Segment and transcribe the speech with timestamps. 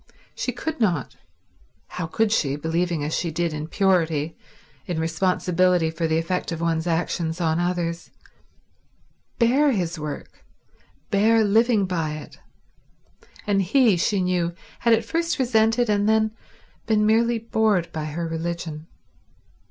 [0.33, 4.35] She could not—how could she, believing as she did in purity,
[4.87, 8.13] in responsibility for the effect of one's actions on others—bear
[9.73, 10.43] his work,
[11.11, 12.39] bear living by it;
[13.45, 16.31] and he she knew, had at first resented and then
[16.87, 18.87] been merely bored by her religion.